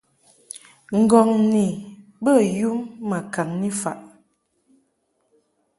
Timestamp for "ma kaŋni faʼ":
3.09-3.99